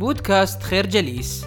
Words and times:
بودكاست 0.00 0.62
خير 0.62 0.86
جليس. 0.86 1.46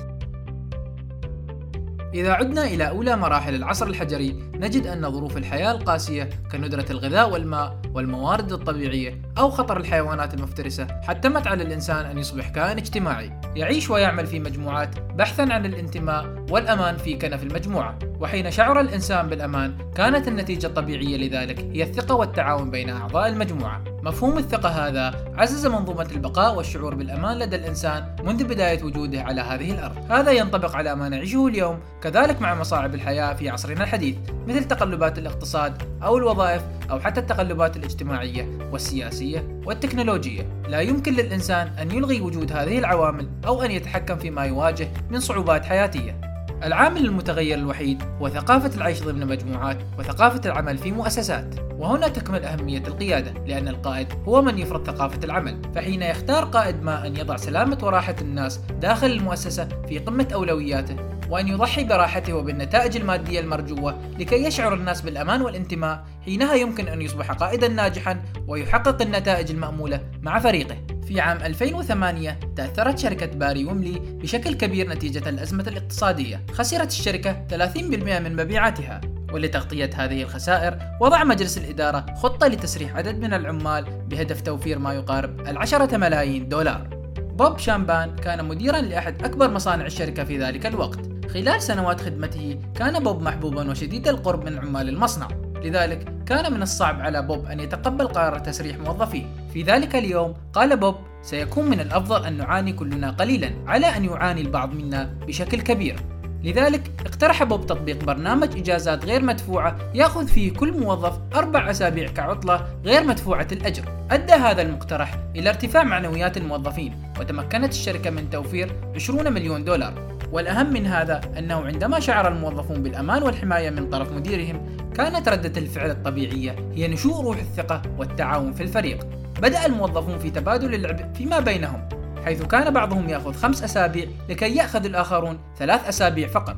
إذا 2.13 2.31
عدنا 2.31 2.63
إلى 2.63 2.89
أولى 2.89 3.15
مراحل 3.15 3.55
العصر 3.55 3.87
الحجري 3.87 4.51
نجد 4.55 4.87
أن 4.87 5.11
ظروف 5.11 5.37
الحياة 5.37 5.71
القاسية 5.71 6.29
كندرة 6.51 6.85
الغذاء 6.89 7.31
والماء 7.31 7.81
والموارد 7.93 8.51
الطبيعية 8.51 9.21
أو 9.37 9.49
خطر 9.49 9.77
الحيوانات 9.77 10.33
المفترسة 10.33 10.87
حتمت 11.01 11.47
على 11.47 11.63
الإنسان 11.63 12.05
أن 12.05 12.17
يصبح 12.17 12.49
كائن 12.49 12.77
اجتماعي. 12.77 13.41
يعيش 13.55 13.89
ويعمل 13.89 14.27
في 14.27 14.39
مجموعات 14.39 14.99
بحثا 14.99 15.41
عن 15.41 15.65
الانتماء 15.65 16.45
والأمان 16.49 16.97
في 16.97 17.17
كنف 17.17 17.43
المجموعة. 17.43 17.99
وحين 18.19 18.51
شعر 18.51 18.79
الإنسان 18.79 19.29
بالأمان 19.29 19.77
كانت 19.95 20.27
النتيجة 20.27 20.67
الطبيعية 20.67 21.17
لذلك 21.17 21.59
هي 21.59 21.83
الثقة 21.83 22.15
والتعاون 22.15 22.71
بين 22.71 22.89
أعضاء 22.89 23.27
المجموعة. 23.27 23.92
مفهوم 24.03 24.37
الثقة 24.37 24.69
هذا 24.69 25.33
عزز 25.37 25.67
منظومة 25.67 26.07
البقاء 26.11 26.55
والشعور 26.55 26.95
بالأمان 26.95 27.39
لدى 27.39 27.55
الإنسان 27.55 28.15
منذ 28.23 28.43
بداية 28.43 28.83
وجوده 28.83 29.21
على 29.21 29.41
هذه 29.41 29.71
الأرض. 29.71 30.11
هذا 30.11 30.31
ينطبق 30.31 30.75
على 30.75 30.95
ما 30.95 31.09
نعيشه 31.09 31.47
اليوم 31.47 31.79
كذلك 32.01 32.41
مع 32.41 32.55
مصاعب 32.55 32.95
الحياة 32.95 33.33
في 33.33 33.49
عصرنا 33.49 33.83
الحديث 33.83 34.15
مثل 34.47 34.63
تقلبات 34.63 35.17
الاقتصاد 35.17 35.83
أو 36.03 36.17
الوظائف 36.17 36.61
أو 36.91 36.99
حتى 36.99 37.19
التقلبات 37.19 37.77
الاجتماعية 37.77 38.49
والسياسية 38.71 39.61
والتكنولوجية. 39.65 40.63
لا 40.67 40.79
يمكن 40.79 41.13
للإنسان 41.13 41.67
أن 41.67 41.91
يلغي 41.91 42.21
وجود 42.21 42.51
هذه 42.51 42.79
العوامل 42.79 43.27
أو 43.47 43.61
أن 43.61 43.71
يتحكم 43.71 44.17
فيما 44.17 44.45
يواجه 44.45 44.87
من 45.09 45.19
صعوبات 45.19 45.65
حياتية. 45.65 46.33
العامل 46.63 47.05
المتغير 47.05 47.57
الوحيد 47.57 48.03
هو 48.21 48.29
ثقافة 48.29 48.77
العيش 48.77 49.03
ضمن 49.03 49.27
مجموعات 49.27 49.77
وثقافة 49.99 50.41
العمل 50.45 50.77
في 50.77 50.91
مؤسسات. 50.91 51.72
وهنا 51.83 52.07
تكمن 52.07 52.43
أهمية 52.43 52.83
القيادة 52.87 53.33
لأن 53.47 53.67
القائد 53.67 54.07
هو 54.27 54.41
من 54.41 54.59
يفرض 54.59 54.87
ثقافة 54.87 55.19
العمل 55.23 55.61
فحين 55.75 56.01
يختار 56.01 56.45
قائد 56.45 56.83
ما 56.83 57.07
أن 57.07 57.17
يضع 57.17 57.35
سلامة 57.35 57.77
وراحة 57.83 58.15
الناس 58.21 58.59
داخل 58.81 59.11
المؤسسة 59.11 59.67
في 59.87 59.99
قمة 59.99 60.27
أولوياته 60.33 60.95
وأن 61.29 61.47
يضحي 61.47 61.83
براحته 61.83 62.33
وبالنتائج 62.33 62.97
المادية 62.97 63.39
المرجوة 63.39 64.01
لكي 64.19 64.45
يشعر 64.45 64.73
الناس 64.73 65.01
بالأمان 65.01 65.41
والانتماء 65.41 66.05
حينها 66.25 66.53
يمكن 66.53 66.87
أن 66.87 67.01
يصبح 67.01 67.31
قائدا 67.31 67.67
ناجحا 67.67 68.23
ويحقق 68.47 69.01
النتائج 69.01 69.51
المأمولة 69.51 70.01
مع 70.21 70.39
فريقه. 70.39 70.77
في 71.07 71.19
عام 71.19 71.37
2008 71.37 72.39
تأثرت 72.55 72.99
شركة 72.99 73.25
باري 73.25 73.65
وملي 73.65 73.99
بشكل 73.99 74.53
كبير 74.53 74.89
نتيجة 74.89 75.29
الأزمة 75.29 75.63
الاقتصادية 75.67 76.45
خسرت 76.51 76.91
الشركة 76.91 77.45
30% 77.49 78.19
من 78.19 78.35
مبيعاتها. 78.35 79.01
ولتغطية 79.33 79.89
هذه 79.95 80.23
الخسائر 80.23 80.77
وضع 81.01 81.23
مجلس 81.23 81.57
الإدارة 81.57 82.05
خطة 82.15 82.47
لتسريح 82.47 82.95
عدد 82.95 83.19
من 83.19 83.33
العمال 83.33 83.85
بهدف 84.07 84.41
توفير 84.41 84.79
ما 84.79 84.93
يقارب 84.93 85.39
العشرة 85.39 85.97
ملايين 85.97 86.49
دولار. 86.49 86.87
بوب 87.17 87.57
شامبان 87.57 88.15
كان 88.15 88.45
مديرا 88.45 88.81
لأحد 88.81 89.23
أكبر 89.23 89.51
مصانع 89.51 89.85
الشركة 89.85 90.23
في 90.23 90.37
ذلك 90.37 90.65
الوقت. 90.65 90.99
خلال 91.29 91.61
سنوات 91.61 92.01
خدمته 92.01 92.59
كان 92.75 93.03
بوب 93.03 93.21
محبوبا 93.21 93.71
وشديد 93.71 94.07
القرب 94.07 94.45
من 94.45 94.59
عمال 94.59 94.89
المصنع. 94.89 95.27
لذلك 95.63 96.13
كان 96.25 96.53
من 96.53 96.61
الصعب 96.61 97.01
على 97.01 97.21
بوب 97.21 97.45
أن 97.45 97.59
يتقبل 97.59 98.07
قرار 98.07 98.39
تسريح 98.39 98.77
موظفيه. 98.77 99.25
في 99.53 99.63
ذلك 99.63 99.95
اليوم 99.95 100.33
قال 100.53 100.77
بوب 100.77 100.95
سيكون 101.21 101.69
من 101.69 101.79
الأفضل 101.79 102.25
أن 102.25 102.37
نعاني 102.37 102.73
كلنا 102.73 103.11
قليلا 103.11 103.51
على 103.67 103.85
أن 103.85 104.05
يعاني 104.05 104.41
البعض 104.41 104.73
منا 104.73 105.03
بشكل 105.27 105.61
كبير. 105.61 105.99
لذلك 106.43 106.91
اقترح 107.05 107.43
بوب 107.43 107.65
تطبيق 107.65 108.03
برنامج 108.03 108.57
إجازات 108.57 109.05
غير 109.05 109.23
مدفوعة 109.23 109.77
يأخذ 109.93 110.27
فيه 110.27 110.53
كل 110.53 110.79
موظف 110.79 111.19
أربع 111.35 111.69
أسابيع 111.71 112.11
كعطلة 112.11 112.67
غير 112.85 113.03
مدفوعة 113.03 113.47
الأجر. 113.51 113.83
أدى 114.11 114.33
هذا 114.33 114.61
المقترح 114.61 115.17
إلى 115.35 115.49
ارتفاع 115.49 115.83
معنويات 115.83 116.37
الموظفين 116.37 117.03
وتمكنت 117.19 117.71
الشركة 117.71 118.09
من 118.09 118.29
توفير 118.29 118.71
20 118.95 119.33
مليون 119.33 119.63
دولار. 119.63 120.13
والأهم 120.31 120.73
من 120.73 120.87
هذا 120.87 121.21
أنه 121.37 121.65
عندما 121.65 121.99
شعر 121.99 122.27
الموظفون 122.27 122.83
بالأمان 122.83 123.23
والحماية 123.23 123.69
من 123.69 123.89
طرف 123.89 124.11
مديرهم 124.11 124.77
كانت 124.95 125.29
ردة 125.29 125.61
الفعل 125.61 125.91
الطبيعية 125.91 126.55
هي 126.73 126.87
نشوء 126.87 127.23
روح 127.23 127.37
الثقة 127.37 127.81
والتعاون 127.97 128.53
في 128.53 128.63
الفريق. 128.63 129.07
بدأ 129.41 129.65
الموظفون 129.65 130.19
في 130.19 130.29
تبادل 130.29 130.73
اللعب 130.73 131.15
فيما 131.15 131.39
بينهم. 131.39 131.89
حيث 132.25 132.43
كان 132.43 132.73
بعضهم 132.73 133.09
يأخذ 133.09 133.33
خمس 133.33 133.63
أسابيع 133.63 134.07
لكي 134.29 134.55
يأخذ 134.55 134.85
الآخرون 134.85 135.39
ثلاث 135.57 135.87
أسابيع 135.87 136.27
فقط. 136.27 136.57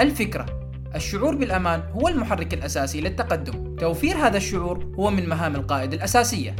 الفكرة 0.00 0.46
الشعور 0.94 1.34
بالأمان 1.34 1.82
هو 1.92 2.08
المحرك 2.08 2.54
الأساسي 2.54 3.00
للتقدم. 3.00 3.76
توفير 3.76 4.16
هذا 4.16 4.36
الشعور 4.36 4.94
هو 4.98 5.10
من 5.10 5.28
مهام 5.28 5.56
القائد 5.56 5.92
الأساسية. 5.92 6.56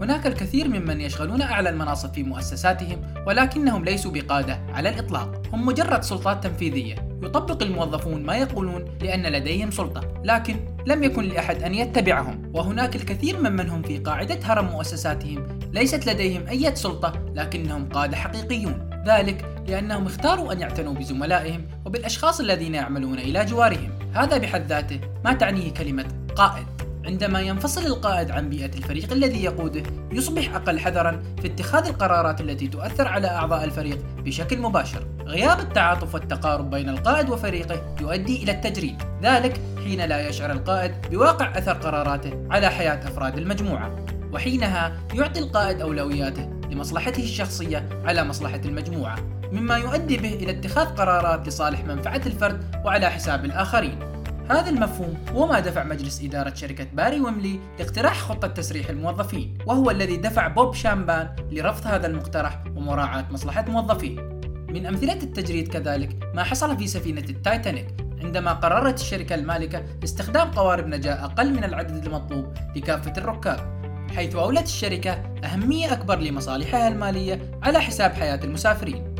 هناك 0.00 0.26
الكثير 0.26 0.68
ممن 0.68 1.00
يشغلون 1.00 1.42
أعلى 1.42 1.68
المناصب 1.68 2.12
في 2.12 2.22
مؤسساتهم 2.22 3.14
ولكنهم 3.26 3.84
ليسوا 3.84 4.12
بقادة 4.12 4.60
على 4.68 4.88
الإطلاق. 4.88 5.42
هم 5.52 5.66
مجرد 5.66 6.02
سلطات 6.02 6.44
تنفيذية. 6.44 7.11
يطبق 7.22 7.62
الموظفون 7.62 8.22
ما 8.22 8.36
يقولون 8.36 8.84
لأن 9.02 9.26
لديهم 9.26 9.70
سلطة 9.70 10.00
لكن 10.24 10.56
لم 10.86 11.02
يكن 11.02 11.24
لأحد 11.24 11.62
أن 11.62 11.74
يتبعهم. 11.74 12.52
وهناك 12.54 12.96
الكثير 12.96 13.40
ممن 13.40 13.68
هم 13.68 13.82
في 13.82 13.98
قاعدة 13.98 14.38
هرم 14.42 14.64
مؤسساتهم. 14.64 15.58
ليست 15.72 16.06
لديهم 16.06 16.46
أي 16.46 16.76
سلطة 16.76 17.12
لكنهم 17.34 17.88
قادة 17.88 18.16
حقيقيون. 18.16 18.90
ذلك 19.06 19.64
لأنهم 19.68 20.06
اختاروا 20.06 20.52
أن 20.52 20.60
يعتنوا 20.60 20.94
بزملائهم 20.94 21.64
وبالأشخاص 21.84 22.40
الذين 22.40 22.74
يعملون 22.74 23.18
إلى 23.18 23.44
جوارهم. 23.44 23.90
هذا 24.12 24.38
بحد 24.38 24.66
ذاته 24.66 25.00
ما 25.24 25.32
تعنيه 25.32 25.74
كلمة 25.74 26.04
قائد. 26.36 26.66
عندما 27.06 27.40
ينفصل 27.40 27.86
القائد 27.86 28.30
عن 28.30 28.48
بيئة 28.48 28.74
الفريق 28.78 29.12
الذي 29.12 29.44
يقوده 29.44 29.82
يصبح 30.12 30.54
أقل 30.54 30.78
حذرا 30.78 31.22
في 31.40 31.46
اتخاذ 31.46 31.86
القرارات 31.86 32.40
التي 32.40 32.68
تؤثر 32.68 33.08
على 33.08 33.26
أعضاء 33.26 33.64
الفريق 33.64 33.98
بشكل 34.24 34.58
مباشر. 34.58 35.06
غياب 35.26 35.60
التعاطف 35.60 36.14
والتقارب 36.14 36.70
بين 36.70 36.88
القائد 36.88 37.30
وفريقه 37.30 37.96
يؤدي 38.00 38.42
إلى 38.42 38.52
التجريد 38.52 39.02
ذلك 39.22 39.60
حين 39.84 40.00
لا 40.00 40.28
يشعر 40.28 40.52
القائد 40.52 40.92
بواقع 41.10 41.58
أثر 41.58 41.72
قراراته 41.72 42.46
على 42.50 42.68
حياة 42.68 43.08
أفراد 43.08 43.38
المجموعة. 43.38 43.96
وحينها 44.32 44.92
يعطي 45.14 45.40
القائد 45.40 45.80
أولوياته 45.80 46.50
لمصلحته 46.70 47.22
الشخصية 47.22 47.88
على 48.04 48.24
مصلحة 48.24 48.60
المجموعة 48.64 49.16
مما 49.52 49.76
يؤدي 49.76 50.16
به 50.16 50.34
إلى 50.34 50.50
اتخاذ 50.50 50.86
قرارات 50.86 51.48
لصالح 51.48 51.84
منفعة 51.84 52.22
الفرد 52.26 52.64
وعلى 52.84 53.10
حساب 53.10 53.44
الآخرين. 53.44 54.11
هذا 54.52 54.70
المفهوم 54.70 55.14
هو 55.32 55.46
ما 55.46 55.60
دفع 55.60 55.84
مجلس 55.84 56.24
إدارة 56.24 56.54
شركة 56.54 56.86
باري 56.92 57.20
ويملي 57.20 57.60
لاقتراح 57.78 58.20
خطة 58.20 58.48
تسريح 58.48 58.88
الموظفين 58.88 59.58
وهو 59.66 59.90
الذي 59.90 60.16
دفع 60.16 60.48
بوب 60.48 60.74
شامبان 60.74 61.36
لرفض 61.50 61.86
هذا 61.86 62.06
المقترح 62.06 62.64
ومراعاة 62.76 63.26
مصلحة 63.30 63.64
موظفيه. 63.68 64.20
من 64.68 64.86
أمثلة 64.86 65.22
التجريد 65.22 65.68
كذلك 65.68 66.30
ما 66.34 66.42
حصل 66.42 66.78
في 66.78 66.86
سفينة 66.86 67.24
التايتانيك 67.28 67.86
عندما 68.22 68.52
قررت 68.52 69.00
الشركة 69.00 69.34
المالكة 69.34 69.84
استخدام 70.04 70.50
قوارب 70.50 70.86
نجاة 70.86 71.24
أقل 71.24 71.52
من 71.52 71.64
العدد 71.64 72.06
المطلوب 72.06 72.54
لكافة 72.76 73.12
الركاب 73.18 73.82
حيث 74.16 74.36
أولت 74.36 74.66
الشركة 74.66 75.12
أهمية 75.44 75.92
أكبر 75.92 76.18
لمصالحها 76.18 76.88
المالية 76.88 77.58
على 77.62 77.80
حساب 77.80 78.12
حياة 78.12 78.44
المسافرين. 78.44 79.14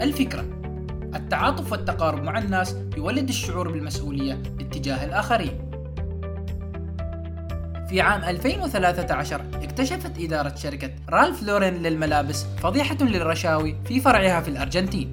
الفكرة 0.00 0.59
التعاطف 1.14 1.72
والتقارب 1.72 2.22
مع 2.22 2.38
الناس 2.38 2.76
يولد 2.96 3.28
الشعور 3.28 3.70
بالمسؤولية 3.72 4.42
اتجاه 4.60 5.04
الآخرين. 5.04 5.70
في 7.88 8.00
عام 8.00 8.24
2013 8.24 9.42
اكتشفت 9.54 10.12
إدارة 10.18 10.54
شركة 10.54 10.90
رالف 11.08 11.42
لورين 11.42 11.74
للملابس 11.74 12.46
فضيحة 12.62 12.96
للرشاوي 13.00 13.76
في 13.84 14.00
فرعها 14.00 14.40
في 14.40 14.48
الأرجنتين. 14.48 15.10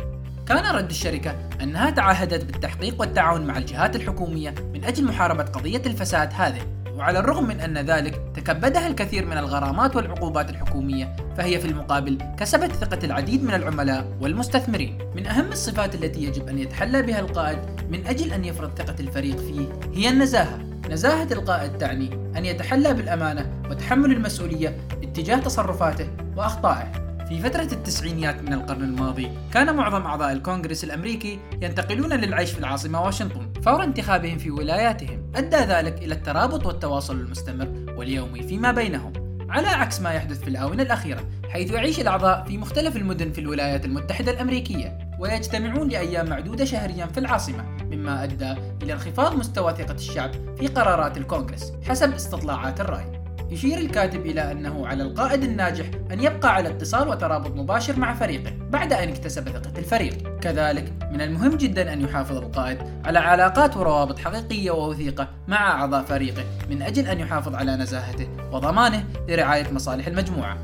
كان 0.47 0.75
رد 0.75 0.89
الشركة 0.89 1.35
أنها 1.61 1.89
تعهدت 1.89 2.45
بالتحقيق 2.45 2.99
والتعاون 2.99 3.47
مع 3.47 3.57
الجهات 3.57 3.95
الحكومية 3.95 4.55
من 4.73 4.83
أجل 4.83 5.05
محاربة 5.05 5.43
قضية 5.43 5.81
الفساد 5.85 6.29
هذه 6.33 6.61
وعلى 6.97 7.19
الرغم 7.19 7.47
من 7.47 7.59
أن 7.59 7.77
ذلك 7.77 8.21
تكبدها 8.35 8.87
الكثير 8.87 9.25
من 9.25 9.37
الغرامات 9.37 9.95
والعقوبات 9.95 10.49
الحكومية 10.49 11.15
فهي 11.37 11.59
في 11.59 11.67
المقابل 11.67 12.17
كسبت 12.39 12.71
ثقة 12.71 13.05
العديد 13.05 13.43
من 13.43 13.53
العملاء 13.53 14.17
والمستثمرين. 14.21 14.97
من 15.15 15.27
أهم 15.27 15.51
الصفات 15.51 15.95
التي 15.95 16.23
يجب 16.23 16.47
أن 16.47 16.59
يتحلى 16.59 17.01
بها 17.01 17.19
القائد 17.19 17.59
من 17.89 18.07
أجل 18.07 18.33
أن 18.33 18.45
يفرض 18.45 18.71
ثقة 18.77 18.95
الفريق 18.99 19.37
فيه 19.37 19.67
هي 19.93 20.09
النزاهة. 20.09 20.59
نزاهة 20.89 21.27
القائد 21.31 21.77
تعني 21.77 22.09
أن 22.37 22.45
يتحلى 22.45 22.93
بالأمانة 22.93 23.63
وتحمل 23.69 24.11
المسؤولية 24.11 24.77
اتجاه 25.03 25.37
تصرفاته 25.37 26.07
وأخطائه. 26.35 27.06
في 27.29 27.41
فترة 27.41 27.67
التسعينيات 27.71 28.41
من 28.41 28.53
القرن 28.53 28.83
الماضي 28.83 29.31
كان 29.53 29.75
معظم 29.75 30.01
أعضاء 30.05 30.31
الكونغرس 30.31 30.83
الأمريكي 30.83 31.39
ينتقلون 31.61 32.13
للعيش 32.13 32.51
في 32.51 32.59
العاصمة 32.59 33.03
واشنطن 33.03 33.53
فور 33.61 33.83
انتخابهم 33.83 34.37
في 34.37 34.51
ولاياتهم. 34.51 35.31
أدى 35.35 35.55
ذلك 35.55 35.97
إلى 36.03 36.13
الترابط 36.13 36.65
والتواصل 36.65 37.19
المستمر 37.19 37.93
واليومي 37.97 38.43
فيما 38.43 38.71
بينهم 38.71 39.13
على 39.49 39.67
عكس 39.67 40.01
ما 40.01 40.13
يحدث 40.13 40.41
في 40.41 40.47
الآونة 40.47 40.83
الأخيرة 40.83 41.23
حيث 41.49 41.71
يعيش 41.71 41.99
الأعضاء 41.99 42.43
في 42.43 42.57
مختلف 42.57 42.95
المدن 42.95 43.31
في 43.31 43.41
الولايات 43.41 43.85
المتحدة 43.85 44.31
الأمريكية 44.31 44.97
ويجتمعون 45.19 45.89
لأيام 45.89 46.29
معدودة 46.29 46.65
شهريا 46.65 47.05
في 47.05 47.19
العاصمة 47.19 47.63
مما 47.81 48.23
أدى 48.23 48.55
إلى 48.83 48.93
انخفاض 48.93 49.35
مستوى 49.35 49.73
ثقة 49.73 49.93
الشعب 49.93 50.31
في 50.57 50.67
قرارات 50.67 51.17
الكونغرس 51.17 51.73
حسب 51.87 52.13
استطلاعات 52.13 52.81
الرأي. 52.81 53.16
يشير 53.49 53.77
الكاتب 53.77 54.25
إلى 54.25 54.51
أنه 54.51 54.87
على 54.87 55.03
القائد 55.03 55.43
الناجح 55.43 55.85
أن 56.11 56.23
يبقى 56.23 56.53
على 56.55 56.69
اتصال 56.69 57.07
وترابط 57.07 57.51
مباشر 57.51 57.99
مع 57.99 58.13
فريقه 58.13 58.53
بعد 58.69 58.93
أن 58.93 59.09
اكتسب 59.09 59.49
ثقة 59.49 59.79
الفريق. 59.79 60.39
كذلك 60.39 60.93
من 61.11 61.21
المهم 61.21 61.57
جدا 61.57 61.93
أن 61.93 62.01
يحافظ 62.01 62.37
القائد 62.37 62.77
على 63.05 63.19
علاقات 63.19 63.77
وروابط 63.77 64.19
حقيقية 64.19 64.71
ووثيقة 64.71 65.27
مع 65.47 65.71
أعضاء 65.71 66.03
فريقه 66.03 66.43
من 66.69 66.81
أجل 66.81 67.07
أن 67.07 67.19
يحافظ 67.19 67.55
على 67.55 67.75
نزاهته 67.75 68.27
وضمانه 68.51 69.03
لرعاية 69.29 69.71
مصالح 69.71 70.07
المجموعة. 70.07 70.57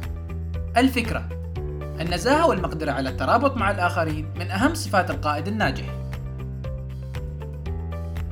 الفكرة 0.78 1.30
النزاهة 2.02 2.48
والمقدرة 2.48 2.92
على 2.92 3.10
الترابط 3.10 3.58
مع 3.58 3.72
الآخرين 3.72 4.30
من 4.36 4.52
أهم 4.52 4.74
صفات 4.74 5.12
القائد 5.12 5.48
الناجح. 5.48 5.86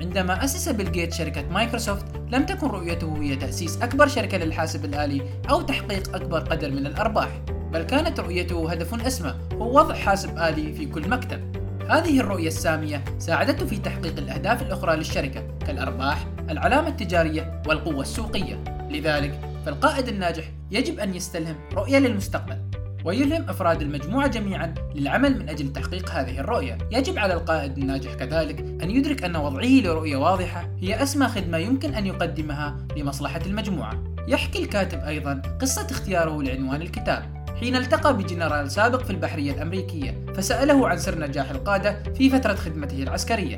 عندما 0.01 0.43
أسس 0.43 0.69
بيل 0.69 0.91
جيت 0.91 1.13
شركة 1.13 1.49
مايكروسوفت 1.49 2.05
لم 2.31 2.45
تكن 2.45 2.67
رؤيته 2.67 3.17
هي 3.21 3.35
تأسيس 3.35 3.81
أكبر 3.81 4.07
شركة 4.07 4.37
للحاسب 4.37 4.85
الآلي 4.85 5.21
أو 5.49 5.61
تحقيق 5.61 6.15
أكبر 6.15 6.39
قدر 6.39 6.71
من 6.71 6.87
الأرباح 6.87 7.41
بل 7.71 7.83
كانت 7.83 8.19
رؤيته 8.19 8.71
هدف 8.71 9.07
أسمى 9.07 9.35
هو 9.53 9.79
وضع 9.79 9.95
حاسب 9.95 10.37
آلي 10.37 10.73
في 10.73 10.85
كل 10.85 11.09
مكتب. 11.09 11.61
هذه 11.89 12.19
الرؤية 12.19 12.47
السامية 12.47 13.03
ساعدته 13.19 13.65
في 13.65 13.77
تحقيق 13.77 14.17
الأهداف 14.17 14.61
الأخرى 14.61 14.95
للشركة 14.95 15.43
كالأرباح، 15.67 16.27
العلامة 16.49 16.87
التجارية 16.87 17.61
والقوة 17.67 18.01
السوقية. 18.01 18.63
لذلك 18.89 19.39
فالقائد 19.65 20.07
الناجح 20.07 20.43
يجب 20.71 20.99
أن 20.99 21.15
يستلهم 21.15 21.55
رؤية 21.73 21.97
للمستقبل. 21.97 22.57
ويلهم 23.05 23.49
أفراد 23.49 23.81
المجموعة 23.81 24.27
جميعا 24.27 24.73
للعمل 24.95 25.39
من 25.39 25.49
أجل 25.49 25.73
تحقيق 25.73 26.09
هذه 26.09 26.39
الرؤية. 26.39 26.77
يجب 26.91 27.19
على 27.19 27.33
القائد 27.33 27.77
الناجح 27.77 28.13
كذلك 28.13 28.59
أن 28.59 28.91
يدرك 28.91 29.23
أن 29.23 29.35
وضعه 29.35 29.81
لرؤية 29.81 30.17
واضحة 30.17 30.69
هي 30.79 31.03
أسمى 31.03 31.27
خدمة 31.27 31.57
يمكن 31.57 31.93
أن 31.93 32.05
يقدمها 32.05 32.77
لمصلحة 32.97 33.41
المجموعة. 33.45 34.03
يحكي 34.27 34.63
الكاتب 34.63 34.99
أيضا 34.99 35.41
قصة 35.61 35.87
اختياره 35.91 36.41
لعنوان 36.41 36.81
الكتاب. 36.81 37.23
حين 37.59 37.75
التقى 37.75 38.17
بجنرال 38.17 38.71
سابق 38.71 39.03
في 39.03 39.09
البحرية 39.09 39.51
الأمريكية 39.51 40.25
فسأله 40.35 40.87
عن 40.87 40.97
سر 40.97 41.19
نجاح 41.19 41.49
القادة 41.49 42.03
في 42.17 42.29
فترة 42.29 42.53
خدمته 42.53 43.03
العسكرية. 43.03 43.57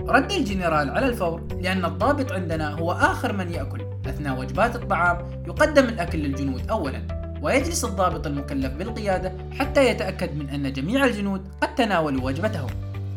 رد 0.00 0.32
الجنرال 0.32 0.90
على 0.90 1.06
الفور 1.06 1.48
لأن 1.60 1.84
الضابط 1.84 2.32
عندنا 2.32 2.70
هو 2.70 2.92
آخر 2.92 3.32
من 3.32 3.50
يأكل. 3.50 3.80
أثناء 4.06 4.40
وجبات 4.40 4.76
الطعام 4.76 5.44
يقدم 5.46 5.84
الأكل 5.84 6.18
للجنود 6.18 6.70
أولا. 6.70 7.19
ويجلس 7.42 7.84
الضابط 7.84 8.26
المكلف 8.26 8.72
بالقيادة 8.72 9.32
حتى 9.58 9.88
يتأكد 9.88 10.36
من 10.36 10.48
أن 10.48 10.72
جميع 10.72 11.04
الجنود 11.04 11.48
قد 11.60 11.74
تناولوا 11.74 12.22
وجبتهم 12.22 12.70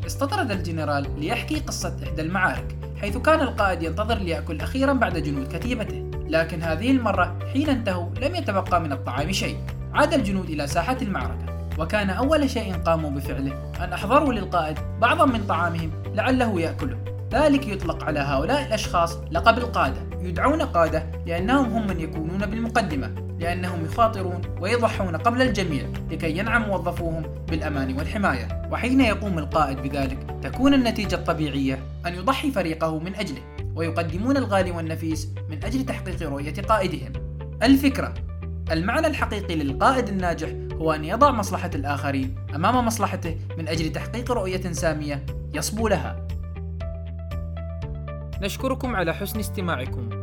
استطرد 0.06 0.52
الجنرال 0.52 1.20
ليحكي 1.20 1.60
قصة 1.60 1.96
إحدى 2.04 2.22
المعارك 2.22 2.76
حيث 3.02 3.18
كان 3.18 3.42
القائد 3.42 3.84
ينتظر 3.84 4.18
ليأكل 4.18 4.62
أخيرا 4.62 4.94
بعد 4.94 5.18
جنود 5.18 5.58
كتيبته. 5.58 6.12
لكن 6.28 6.64
هذه 6.64 6.92
المرة 6.92 7.40
حين 7.54 7.70
انتهوا 7.70 8.10
لم 8.22 8.36
يتبقى 8.36 8.82
من 8.82 8.92
الطعام 8.92 9.32
شيء 9.32 9.58
عاد 9.94 10.14
الجنود 10.14 10.50
إلى 10.50 10.68
ساحة 10.68 10.98
المعركة. 11.02 11.46
وكان 11.80 12.10
أول 12.10 12.50
شيء 12.50 12.74
قاموا 12.74 13.10
بفعله 13.10 13.72
أن 13.84 13.94
أحضروا 13.94 14.34
للقائد 14.34 14.78
بعضا 15.02 15.26
من 15.26 15.44
طعامهم 15.44 15.92
لعله 16.14 16.62
يأكله. 16.62 16.98
ذلك 17.34 17.68
يطلق 17.68 18.04
على 18.04 18.20
هؤلاء 18.20 18.66
الأشخاص 18.68 19.18
لقب 19.32 19.58
القادة 19.58 20.02
يدعون 20.22 20.62
قادة 20.62 21.04
لأنهم 21.26 21.74
هم 21.74 21.88
من 21.88 22.00
يكونون 22.00 22.46
بالمقدمة. 22.46 23.23
لأنهم 23.40 23.86
يخاطرون 23.86 24.42
ويضحون 24.60 25.16
قبل 25.16 25.42
الجميع 25.42 25.86
لكي 26.12 26.38
ينعم 26.38 26.62
موظفوهم 26.62 27.24
بالأمان 27.50 27.98
والحماية. 27.98 28.70
وحين 28.72 29.02
يقوم 29.02 29.40
القائد 29.40 29.78
بذلك 29.78 30.18
تكون 30.42 30.74
النتيجة 30.74 31.16
الطبيعية 31.16 31.80
أن 32.06 32.16
يضحي 32.16 32.52
فريقه 32.52 33.00
من 33.00 33.16
أجله 33.16 33.42
ويقدمون 33.76 34.38
الغالي 34.38 34.72
والنفيس 34.72 35.30
من 35.50 35.64
أجل 35.64 35.86
تحقيق 35.86 36.30
رؤية 36.30 36.62
قائدهم. 36.62 37.14
الفكرة 37.64 38.14
المعنى 38.72 39.08
الحقيقي 39.08 39.56
للقائد 39.56 40.08
الناجح 40.08 40.50
هو 40.74 40.92
أن 40.92 41.06
يضع 41.06 41.32
مصلحة 41.32 41.72
الآخرين 41.76 42.36
أمام 42.56 42.86
مصلحته 42.86 43.38
من 43.58 43.68
أجل 43.68 43.92
تحقيق 43.92 44.32
رؤية 44.32 44.72
سامية 44.72 45.26
يصبو 45.54 45.88
لها. 45.88 46.28
نشكركم 48.42 48.96
على 48.96 49.14
حسن 49.14 49.40
استماعكم. 49.40 50.23